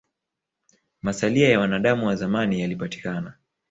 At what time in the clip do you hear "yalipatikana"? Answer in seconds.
2.61-3.33